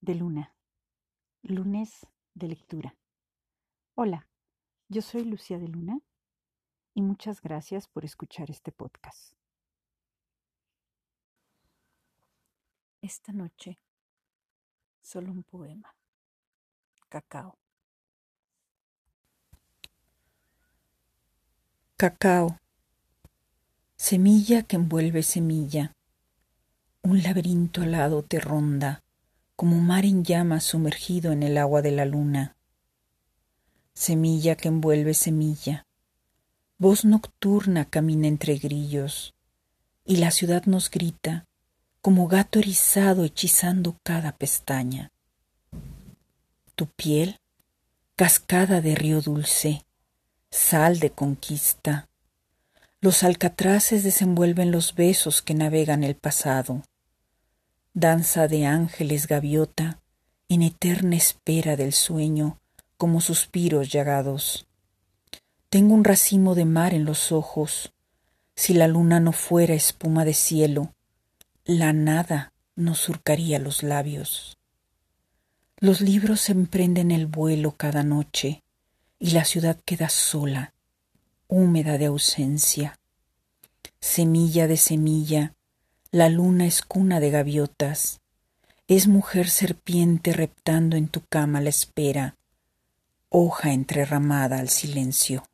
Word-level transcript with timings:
de 0.00 0.14
luna. 0.16 0.52
Lunes 1.42 2.08
de 2.34 2.48
lectura. 2.48 2.96
Hola, 3.94 4.26
yo 4.88 5.00
soy 5.00 5.24
Lucía 5.24 5.60
de 5.60 5.68
Luna 5.68 6.00
y 6.92 7.02
muchas 7.02 7.40
gracias 7.40 7.86
por 7.86 8.04
escuchar 8.04 8.50
este 8.50 8.72
podcast. 8.72 9.34
Esta 13.00 13.32
noche, 13.32 13.78
solo 15.02 15.30
un 15.30 15.44
poema. 15.44 15.94
Cacao. 17.08 17.58
Cacao. 21.96 22.58
Semilla 23.94 24.64
que 24.64 24.74
envuelve 24.74 25.22
semilla 25.22 25.92
un 27.10 27.24
laberinto 27.24 27.82
alado 27.82 28.22
te 28.22 28.38
ronda, 28.38 29.02
como 29.56 29.78
mar 29.78 30.04
en 30.04 30.24
llamas 30.24 30.62
sumergido 30.62 31.32
en 31.32 31.42
el 31.42 31.58
agua 31.58 31.82
de 31.82 31.90
la 31.90 32.04
luna. 32.04 32.56
Semilla 33.94 34.54
que 34.54 34.68
envuelve 34.68 35.14
semilla, 35.14 35.86
voz 36.78 37.04
nocturna 37.04 37.84
camina 37.84 38.28
entre 38.28 38.58
grillos, 38.58 39.34
y 40.04 40.18
la 40.18 40.30
ciudad 40.30 40.66
nos 40.66 40.88
grita, 40.88 41.46
como 42.00 42.28
gato 42.28 42.60
erizado 42.60 43.24
hechizando 43.24 43.98
cada 44.04 44.30
pestaña. 44.36 45.10
Tu 46.76 46.86
piel, 46.86 47.38
cascada 48.14 48.80
de 48.80 48.94
río 48.94 49.20
dulce, 49.20 49.84
sal 50.48 51.00
de 51.00 51.10
conquista. 51.10 52.08
Los 53.00 53.24
alcatraces 53.24 54.04
desenvuelven 54.04 54.70
los 54.70 54.94
besos 54.94 55.42
que 55.42 55.54
navegan 55.54 56.04
el 56.04 56.14
pasado 56.14 56.84
danza 57.94 58.46
de 58.46 58.66
ángeles 58.66 59.26
gaviota, 59.26 60.00
en 60.48 60.62
eterna 60.62 61.16
espera 61.16 61.76
del 61.76 61.92
sueño, 61.92 62.58
como 62.96 63.20
suspiros 63.20 63.90
llagados. 63.90 64.66
Tengo 65.68 65.94
un 65.94 66.04
racimo 66.04 66.54
de 66.54 66.64
mar 66.64 66.94
en 66.94 67.04
los 67.04 67.32
ojos, 67.32 67.92
si 68.54 68.74
la 68.74 68.88
luna 68.88 69.20
no 69.20 69.32
fuera 69.32 69.74
espuma 69.74 70.24
de 70.24 70.34
cielo, 70.34 70.94
la 71.64 71.92
nada 71.92 72.52
nos 72.76 72.98
surcaría 72.98 73.58
los 73.58 73.82
labios. 73.82 74.58
Los 75.78 76.00
libros 76.00 76.48
emprenden 76.50 77.10
el 77.10 77.26
vuelo 77.26 77.72
cada 77.76 78.02
noche, 78.02 78.62
y 79.18 79.32
la 79.32 79.44
ciudad 79.44 79.78
queda 79.84 80.08
sola, 80.08 80.74
húmeda 81.48 81.98
de 81.98 82.06
ausencia. 82.06 82.98
Semilla 83.98 84.66
de 84.66 84.76
semilla, 84.76 85.54
la 86.12 86.28
luna 86.28 86.66
es 86.66 86.82
cuna 86.82 87.20
de 87.20 87.30
gaviotas, 87.30 88.20
es 88.88 89.06
mujer 89.06 89.48
serpiente 89.48 90.32
reptando 90.32 90.96
en 90.96 91.06
tu 91.06 91.22
cama 91.28 91.60
la 91.60 91.68
espera, 91.68 92.36
hoja 93.28 93.72
entrerramada 93.72 94.58
al 94.58 94.70
silencio. 94.70 95.44